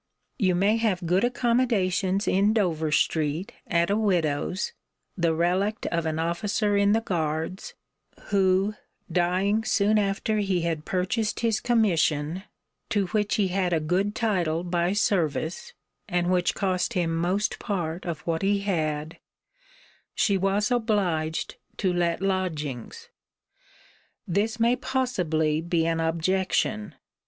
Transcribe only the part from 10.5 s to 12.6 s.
had purchased his commission